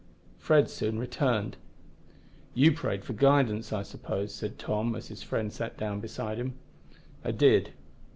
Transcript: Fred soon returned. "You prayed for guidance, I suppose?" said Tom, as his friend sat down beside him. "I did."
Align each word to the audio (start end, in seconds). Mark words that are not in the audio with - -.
Fred 0.39 0.67
soon 0.67 0.97
returned. 0.97 1.57
"You 2.55 2.71
prayed 2.71 3.05
for 3.05 3.13
guidance, 3.13 3.71
I 3.71 3.83
suppose?" 3.83 4.33
said 4.33 4.57
Tom, 4.57 4.95
as 4.95 5.09
his 5.09 5.21
friend 5.21 5.53
sat 5.53 5.77
down 5.77 5.99
beside 5.99 6.37
him. 6.39 6.55
"I 7.23 7.29
did." 7.29 7.73